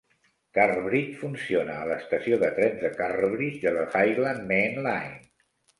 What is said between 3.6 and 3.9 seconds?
de la